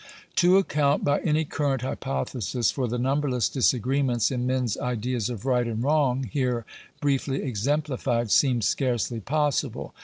To 0.37 0.57
account, 0.57 1.03
by 1.03 1.19
any 1.19 1.45
current 1.45 1.83
hypothesis, 1.83 2.71
for 2.71 2.87
the 2.87 2.97
numberless 2.97 3.47
disagreements 3.47 4.31
in 4.31 4.47
men's 4.47 4.75
ideas 4.79 5.29
of 5.29 5.45
right 5.45 5.67
and 5.67 5.83
wrong 5.83 6.23
here 6.23 6.65
briefly 6.99 7.43
exemplified, 7.43 8.31
seems 8.31 8.65
scarcely 8.67 9.19
possible. 9.19 9.93